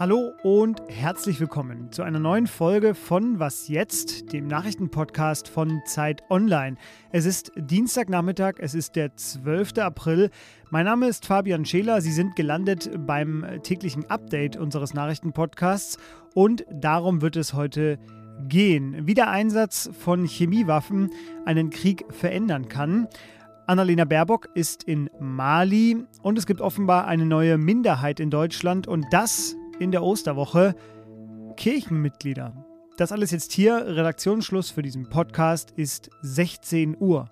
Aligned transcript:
Hallo 0.00 0.32
und 0.42 0.82
herzlich 0.88 1.38
willkommen 1.38 1.92
zu 1.92 2.02
einer 2.02 2.18
neuen 2.18 2.48
Folge 2.48 2.96
von 2.96 3.38
Was 3.38 3.68
jetzt, 3.68 4.32
dem 4.32 4.48
Nachrichtenpodcast 4.48 5.46
von 5.46 5.82
Zeit 5.86 6.24
Online. 6.30 6.76
Es 7.12 7.26
ist 7.26 7.52
Dienstagnachmittag, 7.54 8.54
es 8.58 8.74
ist 8.74 8.96
der 8.96 9.14
12. 9.14 9.78
April. 9.78 10.30
Mein 10.70 10.86
Name 10.86 11.06
ist 11.06 11.26
Fabian 11.26 11.64
Scheler. 11.64 12.00
Sie 12.00 12.10
sind 12.10 12.34
gelandet 12.34 12.90
beim 13.06 13.46
täglichen 13.62 14.10
Update 14.10 14.56
unseres 14.56 14.94
Nachrichtenpodcasts 14.94 15.96
und 16.34 16.66
darum 16.72 17.22
wird 17.22 17.36
es 17.36 17.54
heute 17.54 18.00
gehen, 18.48 19.06
wie 19.06 19.14
der 19.14 19.30
Einsatz 19.30 19.90
von 19.96 20.24
Chemiewaffen 20.24 21.10
einen 21.44 21.70
Krieg 21.70 22.04
verändern 22.10 22.68
kann. 22.68 23.06
Annalena 23.66 24.04
Baerbock 24.04 24.50
ist 24.54 24.82
in 24.82 25.08
Mali 25.18 26.04
und 26.22 26.36
es 26.38 26.44
gibt 26.44 26.60
offenbar 26.60 27.06
eine 27.06 27.24
neue 27.24 27.56
Minderheit 27.56 28.20
in 28.20 28.28
Deutschland 28.28 28.86
und 28.86 29.06
das 29.10 29.56
in 29.78 29.90
der 29.90 30.02
Osterwoche 30.02 30.74
Kirchenmitglieder. 31.56 32.52
Das 32.98 33.10
alles 33.10 33.30
jetzt 33.30 33.52
hier. 33.52 33.86
Redaktionsschluss 33.86 34.70
für 34.70 34.82
diesen 34.82 35.08
Podcast 35.08 35.70
ist 35.76 36.10
16 36.20 36.96
Uhr. 37.00 37.30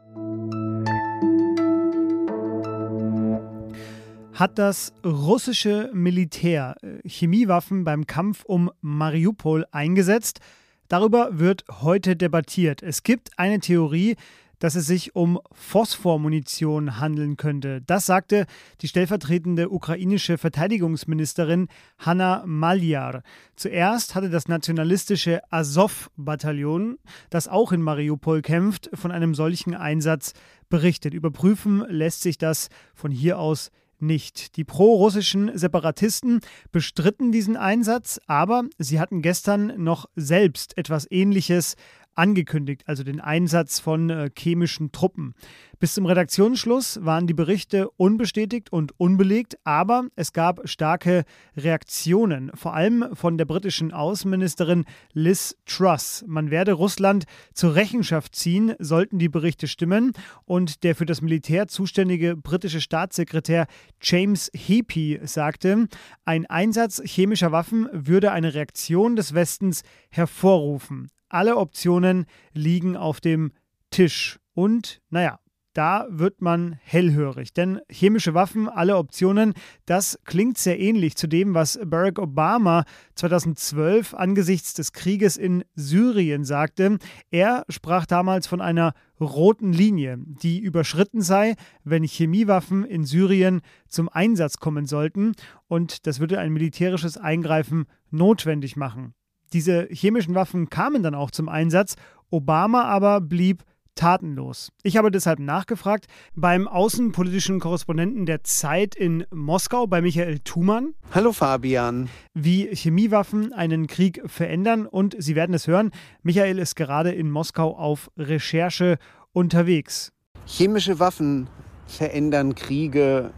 Hat 4.33 4.59
das 4.59 4.95
russische 5.05 5.91
Militär 5.93 6.77
äh, 6.81 7.07
Chemiewaffen 7.07 7.85
beim 7.85 8.07
Kampf 8.07 8.43
um 8.45 8.71
Mariupol 8.81 9.67
eingesetzt? 9.71 10.41
Darüber 10.89 11.39
wird 11.39 11.65
heute 11.83 12.17
debattiert. 12.17 12.83
Es 12.83 13.03
gibt 13.03 13.39
eine 13.39 13.61
Theorie, 13.61 14.17
dass 14.63 14.77
es 14.77 14.87
sich 14.87 15.17
um 15.17 15.41
Phosphormunition 15.51 17.01
handeln 17.01 17.37
könnte. 17.37 17.83
Das 17.85 18.07
sagte 18.07 18.47
die 18.81 18.87
stellvertretende 18.87 19.69
ukrainische 19.71 20.39
Verteidigungsministerin 20.39 21.67
Hanna 21.99 22.45
Malyar. 22.47 23.25
Zuerst 23.57 24.15
hatte 24.15 24.31
das 24.31 24.47
nationalistische 24.47 25.41
Azov-Bataillon, 25.51 26.99
das 27.29 27.49
auch 27.49 27.73
in 27.73 27.83
Mariupol 27.83 28.41
kämpft, 28.41 28.89
von 28.95 29.11
einem 29.11 29.35
solchen 29.35 29.75
Einsatz 29.75 30.33
berichtet. 30.69 31.13
Überprüfen 31.13 31.85
lässt 31.89 32.23
sich 32.23 32.39
das 32.39 32.69
von 32.95 33.11
hier 33.11 33.41
aus 33.41 33.73
nicht. 34.03 34.57
Die 34.57 34.65
pro-russischen 34.65 35.57
Separatisten 35.57 36.41
bestritten 36.73 37.33
diesen 37.33 37.57
Einsatz, 37.57 38.21
aber 38.27 38.65
sie 38.77 39.01
hatten 39.01 39.23
gestern 39.23 39.83
noch 39.83 40.07
selbst 40.17 40.77
etwas 40.77 41.11
Ähnliches 41.11 41.77
angekündigt, 42.15 42.83
also 42.87 43.03
den 43.03 43.21
Einsatz 43.21 43.81
von 43.81 44.11
äh, 44.11 44.31
chemischen 44.37 44.93
Truppen. 44.93 45.35
Bis 45.79 45.95
zum 45.95 46.07
Redaktionsschluss 46.07 47.05
waren 47.05 47.27
die 47.27 47.35
Berichte 47.35 47.91
unbestätigt 47.97 48.71
und 48.73 48.93
unbelegt, 49.01 49.57
aber 49.65 50.07
es 50.15 50.33
gab 50.33 50.69
starke 50.69 51.25
Reaktionen, 51.57 52.53
vor 52.55 52.75
allem 52.75 53.05
von 53.15 53.37
der 53.37 53.47
britischen 53.47 53.93
Außenministerin 53.93 54.85
Liz 55.13 55.57
Truss. 55.67 56.25
Man 56.29 56.53
werde 56.53 56.75
Russland 56.75 57.25
zur 57.53 57.75
Rechenschaft 57.75 58.37
ziehen, 58.37 58.75
sollten 58.79 59.19
die 59.19 59.29
Berichte 59.29 59.67
stimmen. 59.67 60.13
Und 60.45 60.85
der 60.85 60.95
für 60.95 61.07
das 61.07 61.21
Militär 61.21 61.67
zuständige 61.67 62.37
britische 62.37 62.81
Staatssekretär 62.81 63.67
James 64.01 64.53
Heapy 64.55 65.19
sagte, 65.25 65.89
ein 66.25 66.47
Einsatz 66.47 67.03
chemischer 67.05 67.51
Waffen 67.51 67.89
würde 67.93 68.31
eine 68.31 68.55
Reaktion 68.55 69.17
des 69.17 69.35
Westens 69.35 69.83
hervorrufen. 70.11 71.09
Alle 71.33 71.57
Optionen 71.57 72.27
liegen 72.53 72.95
auf 72.97 73.21
dem 73.21 73.53
Tisch. 73.91 74.39
Und 74.55 75.01
naja, 75.09 75.39
da 75.73 76.07
wird 76.11 76.43
man 76.43 76.79
hellhörig. 76.83 77.55
Denn 77.55 77.81
chemische 77.91 78.35
Waffen, 78.35 78.69
alle 78.69 78.99
Optionen, 78.99 79.55
das 79.87 80.19
klingt 80.25 80.59
sehr 80.59 80.79
ähnlich 80.79 81.17
zu 81.17 81.27
dem, 81.27 81.55
was 81.55 81.81
Barack 81.83 82.19
Obama 82.19 82.85
2012 83.15 84.13
angesichts 84.13 84.75
des 84.75 84.93
Krieges 84.93 85.39
in 85.39 85.65
Syrien 85.75 86.45
sagte. 86.45 86.99
Er 87.31 87.65
sprach 87.71 88.05
damals 88.05 88.47
von 88.47 88.61
einer 88.61 88.93
roten 89.19 89.73
Linie, 89.73 90.19
die 90.19 90.59
überschritten 90.59 91.23
sei, 91.23 91.55
wenn 91.83 92.05
Chemiewaffen 92.05 92.85
in 92.85 93.05
Syrien 93.07 93.63
zum 93.89 94.11
Einsatz 94.11 94.59
kommen 94.59 94.85
sollten. 94.85 95.33
Und 95.67 96.07
das 96.07 96.21
würde 96.21 96.39
ein 96.39 96.53
militärisches 96.53 97.17
Eingreifen 97.17 97.87
notwendig 98.11 98.77
machen. 98.77 99.15
Diese 99.53 99.87
chemischen 99.91 100.35
Waffen 100.35 100.71
kamen 100.71 101.03
dann 101.03 101.15
auch 101.15 101.31
zum 101.31 101.49
Einsatz, 101.49 101.97
Obama 102.31 102.85
aber 102.85 103.21
blieb 103.21 103.65
tatenlos. 103.95 104.71
Ich 104.83 104.97
habe 104.97 105.11
deshalb 105.11 105.39
nachgefragt 105.39 106.07
beim 106.35 106.67
außenpolitischen 106.67 107.61
Korrespondenten 107.61 108.25
der 108.25 108.43
Zeit 108.45 108.95
in 108.95 109.27
Moskau, 109.31 109.87
bei 109.87 110.01
Michael 110.01 110.39
Thumann. 110.39 110.95
Hallo 111.15 111.33
Fabian. 111.33 112.09
Wie 112.33 112.75
Chemiewaffen 112.75 113.53
einen 113.53 113.87
Krieg 113.87 114.23
verändern 114.25 114.87
und 114.87 115.15
Sie 115.19 115.35
werden 115.35 115.55
es 115.55 115.67
hören, 115.67 115.91
Michael 116.23 116.59
ist 116.59 116.75
gerade 116.75 117.13
in 117.13 117.31
Moskau 117.31 117.77
auf 117.77 118.11
Recherche 118.17 118.97
unterwegs. 119.33 120.13
Chemische 120.47 120.99
Waffen 120.99 121.49
verändern 121.87 122.55
Kriege 122.55 123.33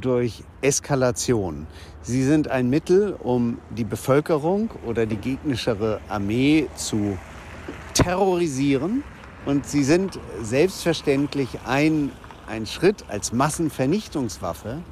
durch 0.00 0.44
Eskalation. 0.60 1.66
Sie 2.02 2.22
sind 2.24 2.48
ein 2.48 2.70
Mittel, 2.70 3.16
um 3.18 3.58
die 3.70 3.84
Bevölkerung 3.84 4.70
oder 4.86 5.06
die 5.06 5.16
gegnerische 5.16 6.00
Armee 6.08 6.68
zu 6.76 7.18
terrorisieren. 7.94 9.02
Und 9.46 9.66
sie 9.66 9.84
sind 9.84 10.18
selbstverständlich 10.42 11.60
ein, 11.66 12.12
ein 12.46 12.66
Schritt 12.66 13.04
als 13.08 13.32
Massenvernichtungswaffe, 13.32 14.82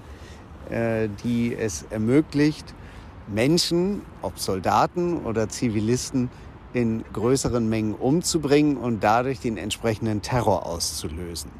äh, 0.71 1.09
die 1.25 1.55
es 1.55 1.85
ermöglicht, 1.91 2.75
Menschen, 3.29 4.03
ob 4.23 4.39
Soldaten 4.39 5.25
oder 5.25 5.49
Zivilisten, 5.49 6.31
in 6.73 7.05
größeren 7.13 7.69
Mengen 7.69 7.95
umzubringen 7.95 8.77
und 8.77 9.03
dadurch 9.03 9.41
den 9.41 9.57
entsprechenden 9.57 10.21
Terror 10.21 10.67
auszulösen. 10.67 11.51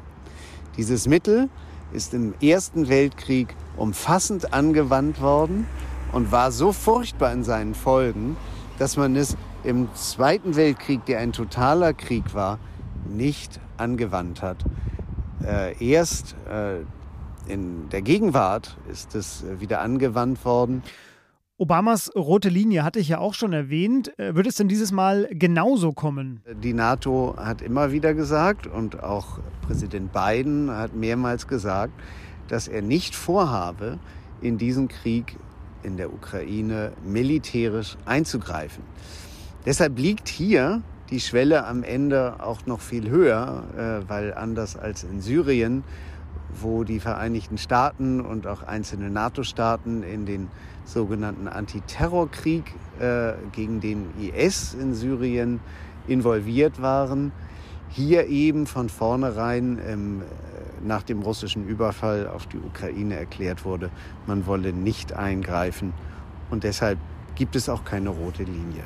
Dieses 0.77 1.07
Mittel 1.07 1.49
ist 1.91 2.13
im 2.13 2.33
Ersten 2.41 2.89
Weltkrieg 2.89 3.55
umfassend 3.77 4.53
angewandt 4.53 5.21
worden 5.21 5.67
und 6.11 6.31
war 6.31 6.51
so 6.51 6.71
furchtbar 6.71 7.31
in 7.31 7.43
seinen 7.43 7.75
Folgen, 7.75 8.37
dass 8.79 8.97
man 8.97 9.15
es 9.15 9.35
im 9.63 9.93
Zweiten 9.95 10.55
Weltkrieg, 10.55 11.05
der 11.05 11.19
ein 11.19 11.33
totaler 11.33 11.93
Krieg 11.93 12.33
war, 12.33 12.59
nicht 13.07 13.59
angewandt 13.77 14.41
hat. 14.41 14.63
Äh, 15.43 15.75
erst 15.85 16.35
äh, 16.49 16.79
in 17.51 17.89
der 17.89 18.01
Gegenwart 18.01 18.77
ist 18.91 19.15
es 19.15 19.45
wieder 19.59 19.81
angewandt 19.81 20.43
worden. 20.45 20.83
Obamas 21.59 22.11
rote 22.15 22.49
Linie 22.49 22.83
hatte 22.83 22.99
ich 22.99 23.07
ja 23.07 23.17
auch 23.17 23.33
schon 23.33 23.51
erwähnt. 23.51 24.17
Äh, 24.19 24.35
wird 24.35 24.45
es 24.45 24.55
denn 24.55 24.67
dieses 24.67 24.91
Mal 24.91 25.27
genauso 25.31 25.91
kommen? 25.91 26.41
Die 26.61 26.73
NATO 26.73 27.33
hat 27.35 27.63
immer 27.63 27.91
wieder 27.91 28.13
gesagt 28.13 28.67
und 28.67 29.01
auch 29.01 29.39
Präsident 29.63 30.13
Biden 30.13 30.69
hat 30.69 30.93
mehrmals 30.93 31.47
gesagt, 31.47 31.93
dass 32.47 32.67
er 32.67 32.83
nicht 32.83 33.15
vorhabe, 33.15 33.97
in 34.39 34.59
diesen 34.59 34.87
Krieg 34.87 35.35
in 35.81 35.97
der 35.97 36.13
Ukraine 36.13 36.91
militärisch 37.03 37.97
einzugreifen. 38.05 38.83
Deshalb 39.65 39.97
liegt 39.97 40.29
hier 40.29 40.83
die 41.09 41.19
Schwelle 41.19 41.65
am 41.65 41.81
Ende 41.81 42.35
auch 42.39 42.67
noch 42.67 42.81
viel 42.81 43.09
höher, 43.09 43.63
äh, 43.75 44.07
weil 44.07 44.35
anders 44.35 44.75
als 44.75 45.03
in 45.03 45.21
Syrien, 45.21 45.83
wo 46.49 46.83
die 46.83 46.99
Vereinigten 46.99 47.57
Staaten 47.57 48.21
und 48.21 48.47
auch 48.47 48.63
einzelne 48.63 49.09
NATO-Staaten 49.09 50.03
in 50.03 50.25
den 50.25 50.49
sogenannten 50.85 51.47
Antiterrorkrieg 51.47 52.73
äh, 52.99 53.33
gegen 53.51 53.81
den 53.81 54.07
IS 54.19 54.73
in 54.73 54.93
Syrien 54.93 55.59
involviert 56.07 56.81
waren. 56.81 57.31
Hier 57.89 58.27
eben 58.27 58.67
von 58.67 58.89
vornherein 58.89 59.79
ähm, 59.85 60.21
nach 60.83 61.03
dem 61.03 61.21
russischen 61.21 61.67
Überfall 61.67 62.27
auf 62.27 62.47
die 62.47 62.57
Ukraine 62.57 63.15
erklärt 63.15 63.65
wurde, 63.65 63.89
man 64.25 64.45
wolle 64.45 64.73
nicht 64.73 65.13
eingreifen. 65.13 65.93
Und 66.49 66.63
deshalb 66.63 66.99
gibt 67.35 67.55
es 67.55 67.69
auch 67.69 67.83
keine 67.83 68.09
rote 68.09 68.43
Linie. 68.43 68.83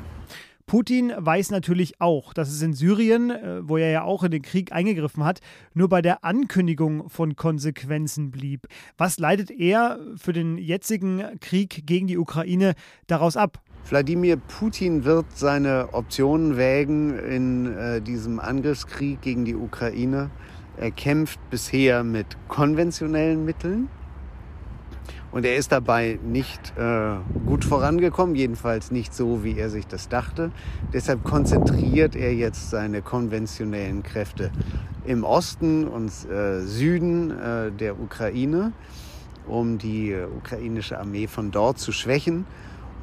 Putin 0.72 1.12
weiß 1.18 1.52
natürlich 1.52 2.00
auch, 2.00 2.34
dass 2.34 2.48
es 2.48 2.62
in 2.62 2.72
Syrien, 2.72 3.30
äh, 3.30 3.60
wo 3.68 3.76
er 3.76 3.90
ja 3.90 4.04
auch 4.04 4.24
in 4.24 4.32
den 4.32 4.42
Krieg 4.42 4.72
eingegriffen 4.72 5.26
hat, 5.26 5.42
nur 5.74 5.90
bei 5.90 6.02
der 6.02 6.24
Ankündigung 6.24 7.10
von 7.10 7.36
Konsequenzen 7.36 8.32
blieb. 8.32 8.68
Was 8.98 9.20
leitet 9.20 9.52
er 9.52 10.00
für 10.16 10.32
den 10.32 10.58
jetzigen 10.58 11.26
Krieg 11.42 11.86
gegen 11.86 12.08
die 12.08 12.18
Ukraine 12.18 12.76
daraus 13.08 13.36
ab? 13.36 13.60
Wladimir 13.90 14.38
Putin 14.38 15.04
wird 15.04 15.26
seine 15.36 15.90
Optionen 15.92 16.56
wägen 16.56 17.20
in 17.20 17.76
äh, 17.76 18.02
diesem 18.02 18.40
Angriffskrieg 18.40 19.20
gegen 19.22 19.44
die 19.44 19.56
Ukraine. 19.56 20.30
Er 20.78 20.92
kämpft 20.92 21.38
bisher 21.50 22.06
mit 22.06 22.38
konventionellen 22.48 23.44
Mitteln 23.44 23.90
Und 25.32 25.46
er 25.46 25.56
ist 25.56 25.72
dabei 25.72 26.20
nicht 26.24 26.74
äh, 26.78 27.16
gut 27.46 27.64
vorangekommen, 27.64 28.36
jedenfalls 28.36 28.92
nicht 28.92 29.14
so, 29.14 29.44
wie 29.44 29.58
er 29.58 29.70
sich 29.70 29.88
das 29.88 30.10
dachte. 30.10 30.52
Deshalb 30.94 31.24
konzentriert 31.24 32.16
er 32.16 32.34
jetzt 32.34 32.70
seine 32.70 33.02
konventionellen 33.02 34.04
Kräfte 34.04 34.52
im 35.06 35.24
Osten 35.24 35.88
und 35.88 36.12
äh, 36.30 36.62
Süden 36.62 37.32
äh, 37.32 37.72
der 37.72 38.00
Ukraine, 38.00 38.74
um 39.48 39.78
die 39.78 40.16
ukrainische 40.38 41.00
Armee 41.00 41.28
von 41.28 41.52
dort 41.52 41.80
zu 41.80 41.92
schwächen. 41.92 42.46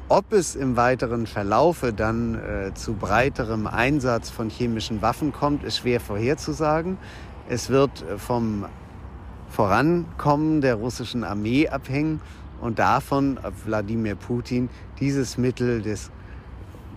Ob 0.07 0.33
es 0.33 0.55
im 0.55 0.75
weiteren 0.75 1.27
Verlaufe 1.27 1.93
dann 1.93 2.35
äh, 2.35 2.73
zu 2.73 2.93
breiterem 2.93 3.67
Einsatz 3.67 4.31
von 4.31 4.49
chemischen 4.49 5.03
Waffen 5.03 5.31
kommt, 5.31 5.63
ist 5.63 5.77
schwer 5.77 5.99
vorherzusagen. 5.99 6.97
Es 7.47 7.69
wird 7.69 8.03
äh, 8.03 8.17
vom 8.17 8.65
Vorankommen 9.49 10.61
der 10.61 10.75
russischen 10.75 11.23
Armee 11.23 11.67
abhängen 11.67 12.21
und 12.61 12.79
davon, 12.79 13.37
ob 13.43 13.53
Wladimir 13.65 14.15
Putin 14.15 14.69
dieses 14.99 15.37
Mittel 15.37 15.81
des 15.81 16.11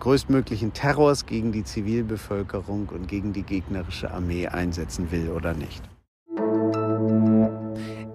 größtmöglichen 0.00 0.72
Terrors 0.72 1.26
gegen 1.26 1.52
die 1.52 1.64
Zivilbevölkerung 1.64 2.88
und 2.88 3.06
gegen 3.06 3.32
die 3.32 3.44
gegnerische 3.44 4.10
Armee 4.10 4.48
einsetzen 4.48 5.10
will 5.12 5.30
oder 5.30 5.54
nicht. 5.54 5.82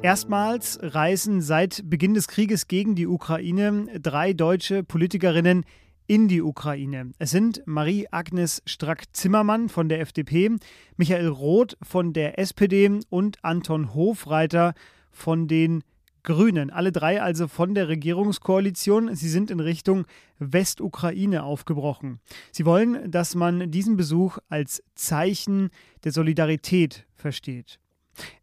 Erstmals 0.01 0.79
reisen 0.81 1.41
seit 1.41 1.89
Beginn 1.89 2.13
des 2.13 2.27
Krieges 2.27 2.67
gegen 2.67 2.95
die 2.95 3.07
Ukraine 3.07 3.87
drei 3.99 4.33
deutsche 4.33 4.83
Politikerinnen 4.83 5.65
in 6.07 6.27
die 6.27 6.41
Ukraine. 6.41 7.11
Es 7.19 7.31
sind 7.31 7.61
Marie-Agnes 7.65 8.63
Strack-Zimmermann 8.65 9.69
von 9.69 9.89
der 9.89 9.99
FDP, 9.99 10.55
Michael 10.95 11.27
Roth 11.27 11.77
von 11.81 12.13
der 12.13 12.39
SPD 12.39 12.89
und 13.09 13.43
Anton 13.43 13.93
Hofreiter 13.93 14.73
von 15.11 15.47
den 15.47 15.83
Grünen. 16.23 16.69
Alle 16.71 16.91
drei 16.91 17.21
also 17.21 17.47
von 17.47 17.73
der 17.73 17.87
Regierungskoalition. 17.87 19.15
Sie 19.15 19.29
sind 19.29 19.51
in 19.51 19.59
Richtung 19.59 20.05
Westukraine 20.39 21.43
aufgebrochen. 21.43 22.19
Sie 22.51 22.65
wollen, 22.65 23.09
dass 23.11 23.35
man 23.35 23.71
diesen 23.71 23.95
Besuch 23.95 24.37
als 24.49 24.83
Zeichen 24.95 25.69
der 26.03 26.11
Solidarität 26.11 27.05
versteht. 27.15 27.79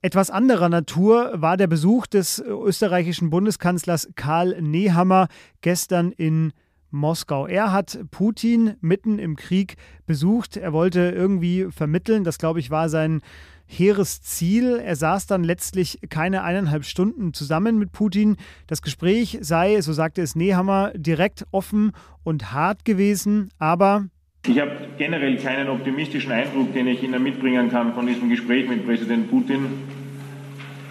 Etwas 0.02 0.30
anderer 0.30 0.68
Natur 0.68 1.32
war 1.34 1.56
der 1.56 1.66
Besuch 1.66 2.06
des 2.06 2.38
österreichischen 2.38 3.30
Bundeskanzlers 3.30 4.08
Karl 4.14 4.60
Nehammer 4.62 5.28
gestern 5.60 6.12
in 6.12 6.52
Moskau. 6.94 7.46
Er 7.46 7.72
hat 7.72 7.98
Putin 8.10 8.74
mitten 8.80 9.18
im 9.18 9.36
Krieg 9.36 9.76
besucht. 10.06 10.56
Er 10.56 10.72
wollte 10.72 11.00
irgendwie 11.14 11.66
vermitteln, 11.70 12.24
das 12.24 12.38
glaube 12.38 12.60
ich 12.60 12.70
war 12.70 12.88
sein 12.88 13.20
hehres 13.66 14.22
Ziel. 14.22 14.80
Er 14.82 14.96
saß 14.96 15.26
dann 15.26 15.42
letztlich 15.42 15.98
keine 16.08 16.42
eineinhalb 16.42 16.84
Stunden 16.84 17.32
zusammen 17.32 17.78
mit 17.78 17.92
Putin. 17.92 18.36
Das 18.66 18.82
Gespräch 18.82 19.38
sei, 19.40 19.80
so 19.80 19.92
sagte 19.92 20.22
es 20.22 20.36
Nehammer, 20.36 20.92
direkt 20.94 21.46
offen 21.50 21.92
und 22.22 22.52
hart 22.52 22.84
gewesen, 22.84 23.50
aber 23.58 24.06
ich 24.46 24.60
habe 24.60 24.72
generell 24.98 25.38
keinen 25.38 25.70
optimistischen 25.70 26.30
Eindruck, 26.30 26.74
den 26.74 26.86
ich 26.86 27.02
Ihnen 27.02 27.22
mitbringen 27.22 27.70
kann 27.70 27.94
von 27.94 28.06
diesem 28.06 28.28
Gespräch 28.28 28.68
mit 28.68 28.84
Präsident 28.84 29.30
Putin. 29.30 29.66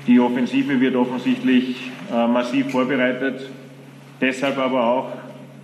Die 0.07 0.19
Offensive 0.19 0.81
wird 0.81 0.95
offensichtlich 0.95 1.91
äh, 2.11 2.27
massiv 2.27 2.71
vorbereitet. 2.71 3.47
Deshalb 4.19 4.57
aber 4.57 4.87
auch 4.87 5.11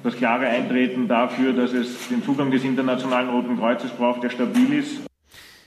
das 0.03 0.15
klare 0.15 0.47
Eintreten 0.47 1.07
dafür, 1.07 1.53
dass 1.53 1.73
es 1.73 2.07
den 2.09 2.23
Zugang 2.23 2.51
des 2.51 2.63
Internationalen 2.63 3.29
Roten 3.29 3.57
Kreuzes 3.57 3.91
braucht, 3.91 4.23
der 4.23 4.29
stabil 4.29 4.73
ist. 4.73 5.01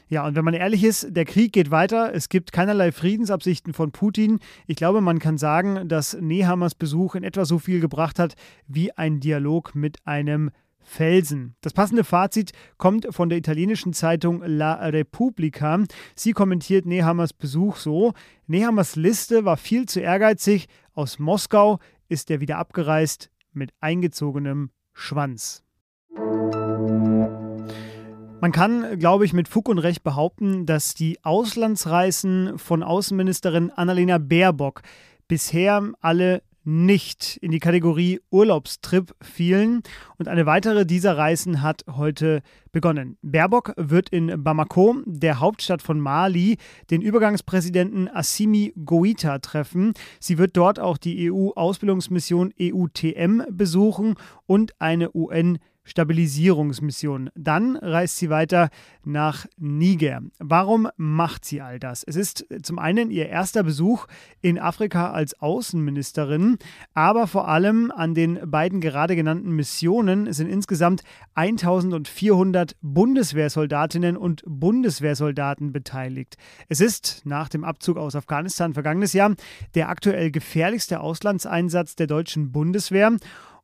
Ja, 0.09 0.27
und 0.27 0.35
wenn 0.35 0.45
man 0.45 0.53
ehrlich 0.53 0.85
ist, 0.85 1.17
der 1.17 1.25
Krieg 1.25 1.53
geht 1.53 1.71
weiter. 1.71 2.15
Es 2.15 2.29
gibt 2.29 2.53
keinerlei 2.53 2.93
Friedensabsichten 2.93 3.73
von 3.73 3.93
Putin. 3.93 4.41
Ich 4.67 4.77
glaube, 4.77 5.01
man 5.01 5.19
kann 5.19 5.39
sagen, 5.39 5.89
dass 5.89 6.15
Nehammers 6.21 6.75
Besuch 6.75 7.15
in 7.15 7.25
etwa 7.25 7.47
so 7.47 7.59
viel 7.59 7.81
gebracht 7.81 8.19
hat 8.19 8.35
wie 8.67 8.93
ein 8.93 9.21
Dialog 9.21 9.75
mit 9.75 9.97
einem 10.05 10.51
Felsen. 10.81 11.55
Das 11.63 11.73
passende 11.73 12.05
Fazit 12.05 12.53
kommt 12.77 13.07
von 13.11 13.31
der 13.31 13.39
italienischen 13.39 13.95
Zeitung 13.95 14.43
La 14.45 14.75
Repubblica. 14.75 15.83
Sie 16.15 16.33
kommentiert 16.33 16.85
Nehammers 16.85 17.33
Besuch 17.33 17.77
so: 17.77 18.13
Nehammers 18.47 18.97
Liste 18.97 19.47
war 19.47 19.57
viel 19.57 19.87
zu 19.87 20.01
ehrgeizig. 20.01 20.67
Aus 20.93 21.19
Moskau 21.19 21.79
ist 22.11 22.31
er 22.31 22.43
wieder 22.43 22.59
abgereist 22.59 23.32
mit 23.55 23.73
eingezogenem 23.81 24.71
Schwanz. 24.93 25.65
Man 28.43 28.51
kann, 28.51 28.99
glaube 28.99 29.25
ich, 29.25 29.33
mit 29.33 29.47
Fug 29.47 29.69
und 29.69 29.79
Recht 29.79 30.03
behaupten, 30.03 30.67
dass 30.67 30.95
die 30.95 31.19
Auslandsreisen 31.23 32.59
von 32.59 32.83
Außenministerin 32.83 33.71
Annalena 33.71 34.19
Baerbock 34.19 34.83
bisher 35.29 35.93
alle 36.01 36.43
nicht 36.65 37.37
in 37.39 37.51
die 37.51 37.59
Kategorie 37.59 38.21
Urlaubstrip 38.31 39.15
fielen 39.21 39.83
und 40.19 40.29
eine 40.29 40.47
weitere 40.47 40.87
dieser 40.87 41.17
Reisen 41.17 41.63
hat 41.63 41.85
heute 41.91 42.43
begonnen. 42.71 43.19
Baerbock 43.23 43.75
wird 43.77 44.09
in 44.09 44.43
Bamako, 44.43 44.97
der 45.07 45.41
Hauptstadt 45.41 45.83
von 45.83 46.01
Mali, 46.01 46.59
den 46.91 47.03
Übergangspräsidenten 47.03 48.09
Assimi 48.09 48.73
Goita 48.85 49.39
treffen. 49.39 49.93
Sie 50.21 50.39
wird 50.39 50.57
dort 50.57 50.79
auch 50.79 50.99
die 50.99 51.31
EU-Ausbildungsmission 51.31 52.53
EUTM 52.61 53.43
besuchen 53.51 54.15
und 54.47 54.81
eine 54.81 55.15
UN- 55.15 55.59
Stabilisierungsmission. 55.85 57.31
Dann 57.35 57.77
reist 57.77 58.17
sie 58.17 58.31
weiter 58.31 58.71
nach 59.05 59.47
Niger. 59.59 60.21
Warum 60.39 60.89
macht 60.97 61.45
sie 61.45 61.61
all 61.61 61.79
das? 61.79 62.05
Es 62.05 62.17
ist 62.17 62.47
zum 62.63 62.79
einen 62.79 63.11
ihr 63.11 63.29
erster 63.29 63.63
Besuch 63.63 64.07
in 64.41 64.59
Afrika 64.59 65.11
als 65.11 65.41
Außenministerin, 65.41 66.59
aber 66.95 67.27
vor 67.27 67.49
allem 67.49 67.91
an 67.91 68.15
den 68.15 68.39
beiden 68.51 68.81
gerade 68.81 69.17
genannten 69.17 69.51
Missionen 69.51 70.33
sind 70.33 70.49
insgesamt 70.49 71.03
1400 71.35 72.77
Bundeswehrsoldatinnen 72.81 74.17
und 74.17 74.43
Bundeswehrsoldaten 74.47 75.73
beteiligt. 75.73 76.37
Es 76.69 76.81
ist 76.81 77.23
nach 77.25 77.49
dem 77.49 77.65
Abzug 77.65 77.97
aus 77.97 78.15
Afghanistan 78.15 78.75
vergangenes 78.75 79.13
Jahr 79.13 79.35
der 79.75 79.89
aktuell 79.89 80.31
gefährlichste 80.31 81.01
Auslandseinsatz 81.01 81.97
der 81.97 82.07
deutschen 82.07 82.53
Bundeswehr 82.53 83.17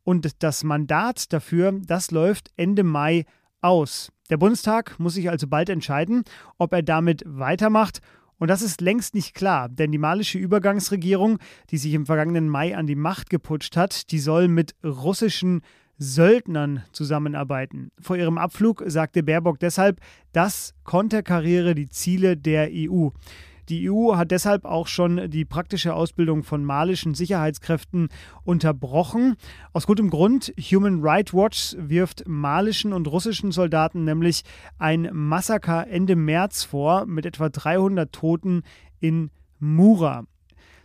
und 0.09 0.43
das 0.43 0.65
Mandat 0.65 1.35
dafür, 1.35 1.71
das 1.85 2.11
läuft 2.11 2.51
Ende 2.57 2.83
Mai 2.83 3.27
aus. 3.61 4.11
Der 4.31 4.39
Bundestag 4.39 4.99
muss 4.99 5.13
sich 5.13 5.29
also 5.29 5.47
bald 5.47 5.69
entscheiden, 5.69 6.25
ob 6.57 6.73
er 6.73 6.83
damit 6.83 7.25
weitermacht. 7.27 8.01
Und 8.39 8.49
das 8.49 8.63
ist 8.63 8.81
längst 8.81 9.15
nicht 9.15 9.35
klar, 9.35 9.69
denn 9.69 9.93
die 9.93 9.99
malische 9.99 10.39
Übergangsregierung, 10.39 11.37
die 11.69 11.77
sich 11.77 11.93
im 11.93 12.07
vergangenen 12.07 12.49
Mai 12.49 12.75
an 12.75 12.87
die 12.87 12.95
Macht 12.95 13.29
geputscht 13.29 13.77
hat, 13.77 14.11
die 14.11 14.19
soll 14.19 14.49
mit 14.49 14.75
russischen 14.83 15.61
Söldnern 15.99 16.85
zusammenarbeiten. 16.93 17.91
Vor 18.01 18.17
ihrem 18.17 18.39
Abflug 18.39 18.85
sagte 18.87 19.23
Baerbock 19.23 19.61
deshalb, 19.61 20.01
das 20.33 20.73
konterkariere 20.85 21.75
die 21.75 21.91
Ziele 21.91 22.39
der 22.39 22.71
EU. 22.73 23.09
Die 23.69 23.91
EU 23.91 24.17
hat 24.17 24.31
deshalb 24.31 24.65
auch 24.65 24.87
schon 24.87 25.31
die 25.31 25.45
praktische 25.45 25.95
Ausbildung 25.95 26.43
von 26.43 26.65
malischen 26.65 27.15
Sicherheitskräften 27.15 28.09
unterbrochen. 28.45 29.37
Aus 29.75 29.87
gutem 29.87 30.09
Grund. 30.09 30.55
Human 30.59 31.01
Rights 31.03 31.35
Watch 31.35 31.77
wirft 31.79 32.27
malischen 32.27 32.95
und 32.95 33.07
russischen 33.09 33.53
Soldaten 33.53 34.05
nämlich 34.05 34.43
ein 34.79 35.11
Massaker 35.13 35.87
Ende 35.87 36.17
März 36.17 36.65
vor 36.65 37.05
mit 37.05 37.27
etwa 37.27 37.51
300 37.51 38.11
Toten 38.11 38.63
in 39.01 39.31
Mura. 39.59 40.25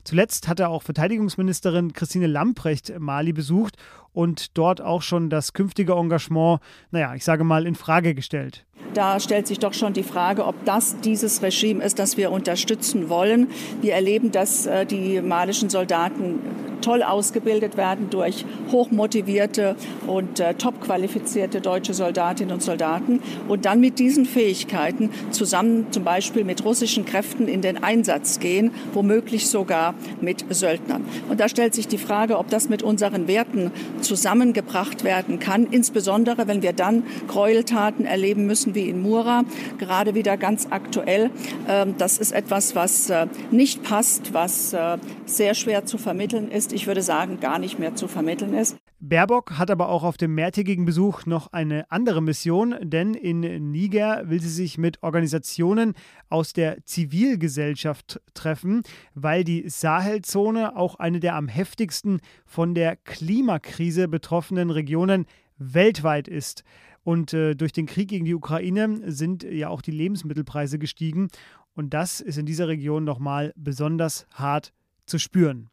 Zuletzt 0.04 0.50
hatte 0.50 0.68
auch 0.68 0.84
Verteidigungsministerin 0.84 1.94
Christine 1.94 2.28
Lamprecht 2.28 3.00
Mali 3.00 3.32
besucht 3.32 3.78
und 4.14 4.58
dort 4.58 4.82
auch 4.82 5.02
schon 5.02 5.30
das 5.30 5.54
künftige 5.54 5.94
Engagement, 5.94 6.62
naja, 6.92 7.14
ich 7.16 7.24
sage 7.24 7.44
mal, 7.44 7.66
in 7.66 7.76
Frage 7.76 8.16
gestellt. 8.16 8.66
Da 8.94 9.20
stellt 9.20 9.48
sich 9.48 9.60
doch 9.60 9.74
schon 9.74 9.94
die 9.94 10.04
Frage, 10.04 10.46
ob 10.46 10.66
das 10.66 11.00
dieses 11.00 11.42
Regime 11.42 11.84
ist, 11.84 11.98
das 11.98 12.16
wir 12.16 12.32
unterstützen 12.32 13.10
wollen. 13.10 13.48
Wir 13.82 13.94
erleben, 13.94 14.32
dass 14.32 14.68
äh, 14.68 14.86
die 14.86 15.20
malischen 15.22 15.70
Soldaten 15.70 16.40
toll 16.84 17.02
ausgebildet 17.02 17.78
werden 17.78 18.10
durch 18.10 18.46
hochmotivierte 18.72 19.76
und 20.06 20.40
äh, 20.40 20.54
top 20.54 20.82
qualifizierte 20.82 21.62
deutsche 21.62 21.94
Soldatinnen 21.94 22.54
und 22.54 22.62
Soldaten 22.62 23.22
und 23.48 23.66
dann 23.66 23.80
mit 23.80 24.00
diesen 24.00 24.26
Fähigkeiten 24.26 25.10
zusammen 25.32 25.88
zum 25.92 26.04
Beispiel 26.04 26.44
mit 26.44 26.64
russischen 26.66 27.06
Kräften 27.06 27.48
in 27.48 27.62
den 27.62 27.82
Einsatz 27.82 28.40
gehen, 28.40 28.72
womöglich 28.94 29.48
sogar 29.48 29.96
mit 30.22 30.46
Söldnern. 30.54 31.06
Und 31.30 31.40
da 31.40 31.48
stellt 31.48 31.74
sich 31.74 31.88
die 31.88 31.98
Frage, 31.98 32.38
ob 32.38 32.50
das 32.50 32.70
mit 32.70 32.84
unseren 32.84 33.28
Werten 33.28 33.72
zusammengebracht 34.04 35.04
werden 35.04 35.40
kann, 35.40 35.66
insbesondere 35.66 36.48
wenn 36.48 36.62
wir 36.62 36.74
dann 36.74 37.04
Gräueltaten 37.28 38.06
erleben 38.06 38.46
müssen 38.46 38.76
wie 38.76 38.90
in 38.90 39.02
Mura, 39.02 39.44
gerade 39.80 40.14
wieder 40.14 40.38
ganz 40.38 40.68
aktuell. 40.70 41.32
Ähm, 41.68 41.96
das 41.98 42.18
ist 42.18 42.32
etwas, 42.32 42.76
was 42.76 43.10
äh, 43.10 43.28
nicht 43.52 43.84
passt, 43.84 44.34
was 44.34 44.74
äh, 44.74 44.98
sehr 45.26 45.56
schwer 45.56 45.86
zu 45.86 45.98
vermitteln 45.98 46.52
ist. 46.52 46.74
Ich 46.74 46.88
würde 46.88 47.02
sagen, 47.02 47.40
gar 47.40 47.60
nicht 47.60 47.80
mehr 47.80 47.96
zu 47.96 48.08
vermitteln 48.08 48.54
ist. 48.54 48.76
Baerbock 49.06 49.58
hat 49.58 49.70
aber 49.70 49.90
auch 49.90 50.04
auf 50.04 50.16
dem 50.16 50.34
mehrtägigen 50.34 50.86
Besuch 50.86 51.26
noch 51.26 51.52
eine 51.52 51.92
andere 51.92 52.22
Mission, 52.22 52.74
denn 52.82 53.16
in 53.16 53.42
Niger 53.70 54.30
will 54.30 54.40
sie 54.40 54.48
sich 54.48 54.78
mit 54.78 55.04
Organisationen 55.04 55.94
aus 56.30 56.54
der 56.54 56.86
Zivilgesellschaft 56.86 58.22
treffen, 58.34 58.82
weil 59.14 59.44
die 59.44 59.68
Sahelzone 59.68 60.78
auch 60.78 60.96
eine 60.96 61.20
der 61.20 61.36
am 61.36 61.50
heftigsten 61.50 62.22
von 62.46 62.76
der 62.76 62.96
Klimakrise 62.96 64.08
betroffenen 64.08 64.70
Regionen 64.70 65.26
weltweit 65.58 66.30
ist. 66.30 66.64
Und 67.04 67.34
äh, 67.34 67.56
durch 67.56 67.74
den 67.74 67.88
Krieg 67.88 68.08
gegen 68.08 68.24
die 68.24 68.36
Ukraine 68.36 69.12
sind 69.12 69.44
ja 69.44 69.68
auch 69.68 69.82
die 69.82 69.92
Lebensmittelpreise 69.92 70.80
gestiegen. 70.80 71.28
Und 71.76 71.94
das 71.94 72.22
ist 72.22 72.38
in 72.38 72.46
dieser 72.46 72.70
Region 72.70 73.04
nochmal 73.04 73.52
besonders 73.58 74.28
hart 74.32 74.72
zu 75.06 75.20
spüren. 75.20 75.70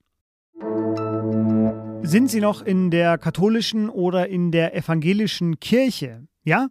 Sind 2.02 2.30
Sie 2.30 2.40
noch 2.40 2.62
in 2.62 2.90
der 2.90 3.18
katholischen 3.18 3.88
oder 3.88 4.28
in 4.28 4.50
der 4.50 4.74
evangelischen 4.74 5.60
Kirche? 5.60 6.26
Ja? 6.44 6.68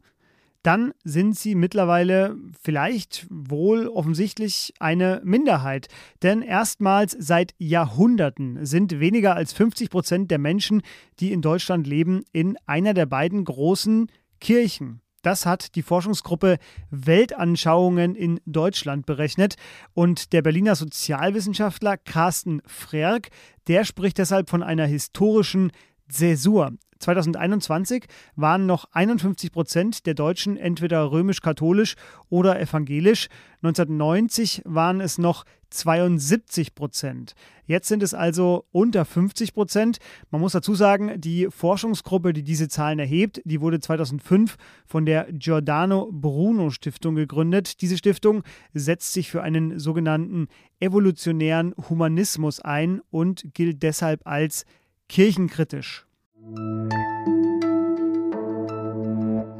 Dann 0.63 0.93
sind 1.05 1.37
Sie 1.37 1.55
mittlerweile 1.55 2.35
vielleicht 2.61 3.25
wohl 3.29 3.87
offensichtlich 3.87 4.73
eine 4.79 5.21
Minderheit. 5.23 5.87
Denn 6.21 6.41
erstmals 6.41 7.15
seit 7.17 7.53
Jahrhunderten 7.57 8.65
sind 8.65 8.99
weniger 8.99 9.35
als 9.35 9.53
50 9.53 9.89
Prozent 9.89 10.31
der 10.31 10.39
Menschen, 10.39 10.81
die 11.19 11.31
in 11.31 11.41
Deutschland 11.41 11.87
leben, 11.87 12.23
in 12.33 12.57
einer 12.65 12.93
der 12.93 13.05
beiden 13.05 13.45
großen 13.45 14.11
Kirchen. 14.41 15.01
Das 15.21 15.45
hat 15.45 15.75
die 15.75 15.81
Forschungsgruppe 15.81 16.57
Weltanschauungen 16.91 18.15
in 18.15 18.39
Deutschland 18.45 19.05
berechnet. 19.05 19.55
Und 19.93 20.33
der 20.33 20.41
Berliner 20.41 20.75
Sozialwissenschaftler 20.75 21.97
Carsten 21.97 22.61
Frerk, 22.65 23.29
der 23.67 23.85
spricht 23.85 24.17
deshalb 24.17 24.49
von 24.49 24.63
einer 24.63 24.85
historischen 24.85 25.71
Zäsur. 26.07 26.73
2021 26.99 28.05
waren 28.35 28.65
noch 28.65 28.85
51 28.91 29.51
Prozent 29.51 30.05
der 30.05 30.13
Deutschen 30.13 30.57
entweder 30.57 31.11
römisch-katholisch 31.11 31.95
oder 32.29 32.59
evangelisch. 32.59 33.27
1990 33.61 34.61
waren 34.65 35.01
es 35.01 35.17
noch 35.17 35.45
72 35.69 36.75
Prozent. 36.75 37.35
Jetzt 37.65 37.87
sind 37.87 38.01
es 38.01 38.13
also 38.13 38.65
unter 38.71 39.05
50 39.05 39.53
Prozent. 39.53 39.99
Man 40.31 40.41
muss 40.41 40.53
dazu 40.53 40.73
sagen, 40.73 41.21
die 41.21 41.47
Forschungsgruppe, 41.51 42.33
die 42.33 42.43
diese 42.43 42.67
Zahlen 42.67 42.97
erhebt, 42.97 43.41
die 43.45 43.61
wurde 43.61 43.79
2005 43.79 44.57
von 44.87 45.05
der 45.05 45.27
Giordano 45.31 46.09
Bruno 46.11 46.71
Stiftung 46.71 47.15
gegründet. 47.15 47.81
Diese 47.81 47.97
Stiftung 47.97 48.43
setzt 48.73 49.13
sich 49.13 49.29
für 49.29 49.43
einen 49.43 49.77
sogenannten 49.77 50.47
evolutionären 50.79 51.75
Humanismus 51.89 52.59
ein 52.59 53.01
und 53.11 53.53
gilt 53.53 53.83
deshalb 53.83 54.25
als 54.25 54.65
kirchenkritisch. 55.07 56.08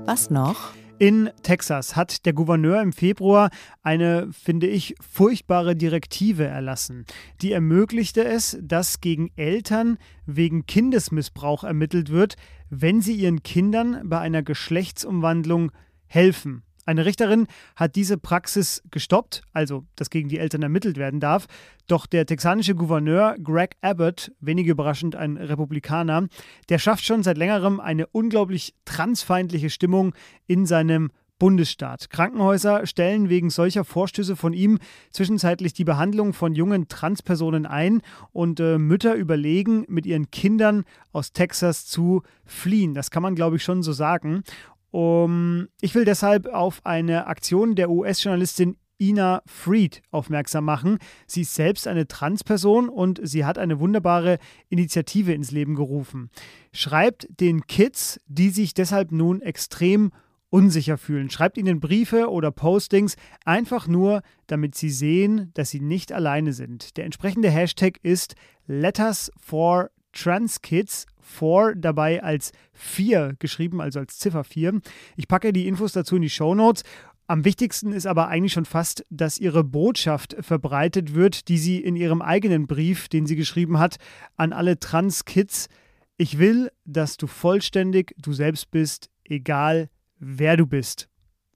Was 0.05 0.29
noch? 0.29 0.73
In 0.97 1.29
Texas 1.43 1.95
hat 1.95 2.25
der 2.25 2.33
Gouverneur 2.33 2.81
im 2.81 2.91
Februar 2.91 3.51
eine, 3.83 4.27
finde 4.33 4.67
ich, 4.67 4.95
furchtbare 4.99 5.75
Direktive 5.75 6.45
erlassen. 6.45 7.05
Die 7.41 7.53
ermöglichte 7.53 8.25
es, 8.25 8.57
dass 8.61 8.99
gegen 8.99 9.31
Eltern 9.37 9.97
wegen 10.25 10.65
Kindesmissbrauch 10.65 11.63
ermittelt 11.63 12.09
wird, 12.09 12.35
wenn 12.69 13.01
sie 13.01 13.13
ihren 13.13 13.43
Kindern 13.43 14.01
bei 14.09 14.19
einer 14.19 14.43
Geschlechtsumwandlung 14.43 15.71
helfen. 16.05 16.63
Eine 16.89 17.05
Richterin 17.05 17.45
hat 17.75 17.95
diese 17.95 18.17
Praxis 18.17 18.81
gestoppt, 18.89 19.43
also 19.53 19.85
dass 19.95 20.09
gegen 20.09 20.27
die 20.27 20.39
Eltern 20.39 20.63
ermittelt 20.63 20.97
werden 20.97 21.19
darf. 21.19 21.45
Doch 21.85 22.07
der 22.07 22.25
texanische 22.25 22.73
Gouverneur 22.73 23.35
Greg 23.43 23.75
Abbott, 23.81 24.31
wenig 24.39 24.65
überraschend 24.65 25.15
ein 25.15 25.37
Republikaner, 25.37 26.27
der 26.67 26.79
schafft 26.79 27.05
schon 27.05 27.21
seit 27.21 27.37
längerem 27.37 27.79
eine 27.79 28.07
unglaublich 28.07 28.73
transfeindliche 28.85 29.69
Stimmung 29.69 30.15
in 30.47 30.65
seinem 30.65 31.11
Bundesstaat. 31.37 32.09
Krankenhäuser 32.09 32.87
stellen 32.87 33.29
wegen 33.29 33.51
solcher 33.51 33.85
Vorstöße 33.85 34.35
von 34.35 34.53
ihm 34.53 34.79
zwischenzeitlich 35.11 35.73
die 35.73 35.85
Behandlung 35.85 36.33
von 36.33 36.55
jungen 36.55 36.87
Transpersonen 36.87 37.67
ein 37.67 38.01
und 38.33 38.59
äh, 38.59 38.79
Mütter 38.79 39.13
überlegen, 39.13 39.85
mit 39.87 40.07
ihren 40.07 40.31
Kindern 40.31 40.85
aus 41.13 41.33
Texas 41.33 41.85
zu 41.85 42.23
fliehen. 42.45 42.95
Das 42.95 43.11
kann 43.11 43.21
man, 43.21 43.35
glaube 43.35 43.57
ich, 43.57 43.63
schon 43.63 43.83
so 43.83 43.93
sagen. 43.93 44.43
Um, 44.91 45.67
ich 45.81 45.93
will 45.95 46.05
deshalb 46.05 46.47
auf 46.47 46.85
eine 46.85 47.27
Aktion 47.27 47.75
der 47.75 47.89
US-Journalistin 47.89 48.77
Ina 49.01 49.41
Fried 49.45 50.01
aufmerksam 50.11 50.65
machen. 50.65 50.97
Sie 51.25 51.41
ist 51.41 51.55
selbst 51.55 51.87
eine 51.87 52.07
Transperson 52.07 52.89
und 52.89 53.19
sie 53.23 53.45
hat 53.45 53.57
eine 53.57 53.79
wunderbare 53.79 54.39
Initiative 54.67 55.33
ins 55.33 55.51
Leben 55.51 55.75
gerufen. 55.75 56.29
Schreibt 56.73 57.27
den 57.39 57.65
Kids, 57.65 58.19
die 58.27 58.49
sich 58.49 58.73
deshalb 58.73 59.11
nun 59.11 59.41
extrem 59.41 60.11
unsicher 60.49 60.97
fühlen. 60.97 61.29
Schreibt 61.29 61.57
ihnen 61.57 61.79
Briefe 61.79 62.29
oder 62.29 62.51
Postings 62.51 63.15
einfach 63.45 63.87
nur, 63.87 64.21
damit 64.47 64.75
sie 64.75 64.89
sehen, 64.89 65.51
dass 65.53 65.69
sie 65.69 65.79
nicht 65.79 66.11
alleine 66.11 66.53
sind. 66.53 66.97
Der 66.97 67.05
entsprechende 67.05 67.49
Hashtag 67.49 67.99
ist 68.03 68.35
Letters 68.65 69.31
for 69.37 69.91
Trans 70.21 70.61
Kids 70.61 71.05
4 71.21 71.75
dabei 71.75 72.23
als 72.23 72.51
4 72.73 73.35
geschrieben, 73.39 73.81
also 73.81 73.99
als 73.99 74.17
Ziffer 74.17 74.43
4. 74.43 74.81
Ich 75.15 75.27
packe 75.27 75.53
die 75.53 75.67
Infos 75.67 75.93
dazu 75.93 76.15
in 76.15 76.23
die 76.23 76.29
Show 76.29 76.55
Notes. 76.55 76.83
Am 77.27 77.45
wichtigsten 77.45 77.93
ist 77.93 78.07
aber 78.07 78.27
eigentlich 78.27 78.53
schon 78.53 78.65
fast, 78.65 79.05
dass 79.11 79.37
ihre 79.37 79.63
Botschaft 79.63 80.35
verbreitet 80.39 81.13
wird, 81.13 81.47
die 81.47 81.59
sie 81.59 81.77
in 81.77 81.95
ihrem 81.95 82.23
eigenen 82.23 82.65
Brief, 82.65 83.07
den 83.07 83.27
sie 83.27 83.35
geschrieben 83.35 83.77
hat, 83.77 83.97
an 84.35 84.51
alle 84.51 84.79
Trans-Kids. 84.79 85.69
Ich 86.17 86.39
will, 86.39 86.71
dass 86.85 87.17
du 87.17 87.27
vollständig 87.27 88.15
du 88.17 88.33
selbst 88.33 88.71
bist, 88.71 89.09
egal 89.23 89.89
wer 90.17 90.57
du 90.57 90.65
bist. 90.65 91.07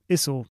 Ist 0.08 0.26
so. 0.26 0.46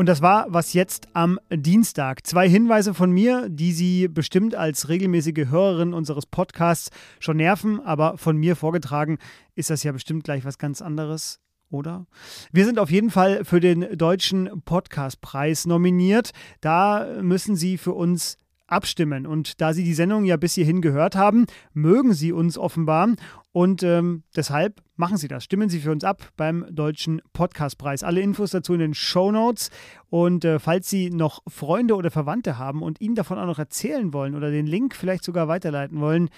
Und 0.00 0.06
das 0.06 0.22
war 0.22 0.46
was 0.48 0.72
jetzt 0.72 1.08
am 1.12 1.38
Dienstag. 1.54 2.26
Zwei 2.26 2.48
Hinweise 2.48 2.94
von 2.94 3.10
mir, 3.10 3.50
die 3.50 3.70
Sie 3.72 4.08
bestimmt 4.08 4.54
als 4.54 4.88
regelmäßige 4.88 5.50
Hörerin 5.50 5.92
unseres 5.92 6.24
Podcasts 6.24 6.88
schon 7.18 7.36
nerven, 7.36 7.80
aber 7.80 8.16
von 8.16 8.38
mir 8.38 8.56
vorgetragen 8.56 9.18
ist 9.56 9.68
das 9.68 9.82
ja 9.82 9.92
bestimmt 9.92 10.24
gleich 10.24 10.46
was 10.46 10.56
ganz 10.56 10.80
anderes 10.80 11.38
oder? 11.68 12.06
Wir 12.50 12.64
sind 12.64 12.78
auf 12.78 12.90
jeden 12.90 13.10
Fall 13.10 13.44
für 13.44 13.60
den 13.60 13.98
Deutschen 13.98 14.62
Podcastpreis 14.64 15.66
nominiert. 15.66 16.30
Da 16.62 17.06
müssen 17.20 17.54
Sie 17.54 17.76
für 17.76 17.92
uns 17.92 18.38
abstimmen. 18.70 19.26
Und 19.26 19.60
da 19.60 19.72
Sie 19.72 19.84
die 19.84 19.94
Sendung 19.94 20.24
ja 20.24 20.36
bis 20.36 20.54
hierhin 20.54 20.80
gehört 20.80 21.16
haben, 21.16 21.46
mögen 21.72 22.14
Sie 22.14 22.32
uns 22.32 22.56
offenbar. 22.58 23.08
Und 23.52 23.82
ähm, 23.82 24.22
deshalb 24.36 24.80
machen 24.96 25.16
Sie 25.16 25.28
das. 25.28 25.44
Stimmen 25.44 25.68
Sie 25.68 25.80
für 25.80 25.90
uns 25.90 26.04
ab 26.04 26.30
beim 26.36 26.66
Deutschen 26.70 27.20
Podcastpreis. 27.32 28.04
Alle 28.04 28.20
Infos 28.20 28.52
dazu 28.52 28.74
in 28.74 28.80
den 28.80 28.94
Show 28.94 29.32
Notes. 29.32 29.70
Und 30.08 30.44
äh, 30.44 30.58
falls 30.58 30.88
Sie 30.88 31.10
noch 31.10 31.42
Freunde 31.48 31.96
oder 31.96 32.10
Verwandte 32.10 32.58
haben 32.58 32.82
und 32.82 33.00
Ihnen 33.00 33.14
davon 33.14 33.38
auch 33.38 33.46
noch 33.46 33.58
erzählen 33.58 34.12
wollen 34.12 34.34
oder 34.34 34.50
den 34.50 34.66
Link 34.66 34.94
vielleicht 34.94 35.24
sogar 35.24 35.48
weiterleiten 35.48 36.00
wollen, 36.00 36.30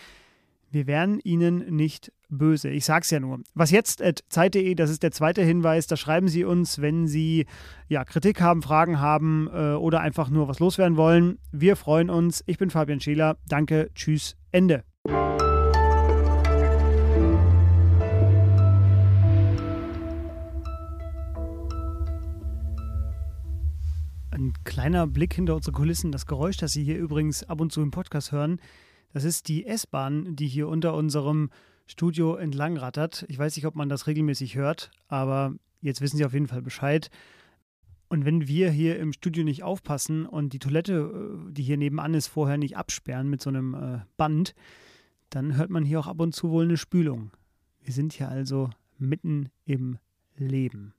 wir 0.72 0.86
wären 0.86 1.20
Ihnen 1.20 1.76
nicht 1.76 2.12
böse. 2.30 2.70
Ich 2.70 2.86
sag's 2.86 3.10
ja 3.10 3.20
nur. 3.20 3.40
Was 3.54 3.70
jetzt 3.70 4.02
Zeit.de, 4.30 4.74
das 4.74 4.88
ist 4.88 5.02
der 5.02 5.10
zweite 5.10 5.42
Hinweis. 5.42 5.86
Da 5.86 5.96
schreiben 5.96 6.28
Sie 6.28 6.44
uns, 6.44 6.80
wenn 6.80 7.06
Sie 7.06 7.46
ja, 7.88 8.04
Kritik 8.06 8.40
haben, 8.40 8.62
Fragen 8.62 8.98
haben 8.98 9.50
äh, 9.52 9.74
oder 9.74 10.00
einfach 10.00 10.30
nur 10.30 10.48
was 10.48 10.60
loswerden 10.60 10.96
wollen. 10.96 11.38
Wir 11.52 11.76
freuen 11.76 12.08
uns. 12.08 12.42
Ich 12.46 12.56
bin 12.56 12.70
Fabian 12.70 13.00
Scheler. 13.00 13.36
Danke. 13.48 13.90
Tschüss. 13.94 14.34
Ende. 14.50 14.82
Ein 24.30 24.54
kleiner 24.64 25.06
Blick 25.06 25.34
hinter 25.34 25.54
unsere 25.54 25.72
Kulissen. 25.72 26.12
Das 26.12 26.24
Geräusch, 26.24 26.56
das 26.56 26.72
Sie 26.72 26.82
hier 26.82 26.96
übrigens 26.96 27.44
ab 27.44 27.60
und 27.60 27.72
zu 27.72 27.82
im 27.82 27.90
Podcast 27.90 28.32
hören, 28.32 28.58
das 29.12 29.24
ist 29.24 29.48
die 29.48 29.66
S-Bahn, 29.66 30.36
die 30.36 30.46
hier 30.46 30.68
unter 30.68 30.94
unserem 30.94 31.50
Studio 31.86 32.36
entlang 32.36 32.76
rattert. 32.76 33.24
Ich 33.28 33.38
weiß 33.38 33.56
nicht, 33.56 33.66
ob 33.66 33.74
man 33.74 33.88
das 33.88 34.06
regelmäßig 34.06 34.56
hört, 34.56 34.90
aber 35.08 35.54
jetzt 35.80 36.00
wissen 36.00 36.16
Sie 36.16 36.24
auf 36.24 36.32
jeden 36.32 36.48
Fall 36.48 36.62
Bescheid. 36.62 37.10
Und 38.08 38.24
wenn 38.26 38.46
wir 38.46 38.70
hier 38.70 38.98
im 38.98 39.12
Studio 39.12 39.42
nicht 39.42 39.62
aufpassen 39.62 40.26
und 40.26 40.52
die 40.52 40.58
Toilette, 40.58 40.92
äh, 41.48 41.52
die 41.52 41.62
hier 41.62 41.78
nebenan 41.78 42.14
ist, 42.14 42.26
vorher 42.26 42.58
nicht 42.58 42.76
absperren 42.76 43.28
mit 43.28 43.40
so 43.40 43.48
einem 43.48 43.74
äh, 43.74 44.00
Band, 44.16 44.54
dann 45.30 45.56
hört 45.56 45.70
man 45.70 45.84
hier 45.84 45.98
auch 46.00 46.06
ab 46.06 46.20
und 46.20 46.34
zu 46.34 46.50
wohl 46.50 46.64
eine 46.64 46.76
Spülung. 46.76 47.30
Wir 47.82 47.94
sind 47.94 48.12
hier 48.12 48.28
also 48.28 48.68
mitten 48.98 49.48
im 49.64 49.98
Leben. 50.36 50.92